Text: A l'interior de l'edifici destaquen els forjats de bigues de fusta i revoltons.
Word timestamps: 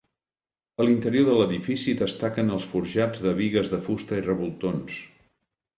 A 0.83 0.87
l'interior 0.87 1.27
de 1.31 1.35
l'edifici 1.41 1.95
destaquen 2.01 2.49
els 2.57 2.67
forjats 2.73 3.25
de 3.27 3.35
bigues 3.43 3.73
de 3.77 3.83
fusta 3.91 4.23
i 4.23 4.27
revoltons. 4.31 4.99